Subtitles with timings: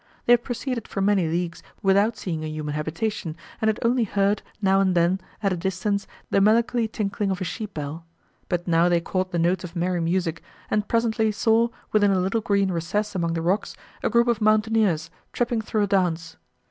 [0.25, 4.41] They had proceeded for many leagues, without seeing a human habitation, and had only heard,
[4.59, 8.03] now and then, at a distance, the melancholy tinkling of a sheep bell;
[8.49, 10.41] but now they caught the notes of merry music,
[10.71, 15.11] and presently saw, within a little green recess among the rocks, a group of mountaineers,
[15.33, 16.35] tripping through a dance.